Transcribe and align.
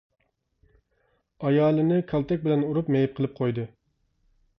ئايالىنى 1.43 1.99
كالتەك 2.13 2.41
بىلەن 2.47 2.65
ئۇرۇپ 2.71 2.89
مېيىپ 2.95 3.13
قىلىپ 3.21 3.37
قويدى. 3.41 3.67